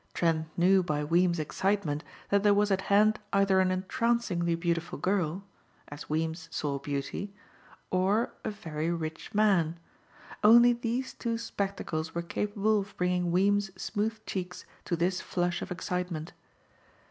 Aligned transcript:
Trent 0.15 0.47
knew 0.57 0.81
by 0.81 1.03
Weems' 1.03 1.37
excitement 1.37 2.03
that 2.31 2.41
there 2.41 2.55
was 2.55 2.71
at 2.71 2.81
hand 2.89 3.19
either 3.31 3.59
an 3.59 3.69
entrancingly 3.69 4.55
beautiful 4.55 4.97
girl 4.97 5.43
as 5.89 6.09
Weems 6.09 6.47
saw 6.51 6.79
beauty 6.79 7.35
or 7.91 8.33
a 8.43 8.49
very 8.49 8.89
rich 8.89 9.31
man. 9.35 9.79
Only 10.43 10.73
these 10.73 11.13
two 11.13 11.37
spectacles 11.37 12.15
were 12.15 12.23
capable 12.23 12.79
of 12.79 12.97
bringing 12.97 13.31
Weems' 13.31 13.69
smooth 13.79 14.19
cheeks 14.25 14.65
to 14.85 14.95
this 14.95 15.21
flush 15.21 15.61
of 15.61 15.69
excitement. 15.71 16.33